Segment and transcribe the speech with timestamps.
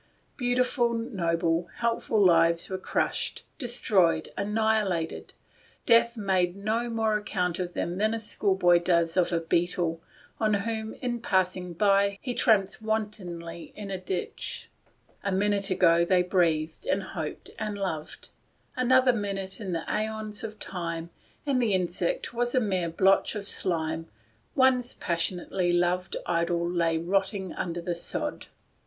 [0.35, 5.33] Beautiful noble, helpful lives were crushed, destroyed, annihilated.
[5.85, 10.01] Death made no more account of them than a school boy does of a beetle,
[10.39, 14.71] on whom, in passing by, he tramples wantonly in a ditch.
[15.23, 18.29] A min ute ago they breathed, and loved, and suf fered;
[18.75, 21.11] another minute in the aeons of time,
[21.45, 24.07] and the insect was a mere blotch of slime,
[24.55, 28.47] one's passionately beloved idol was rotting under the sod.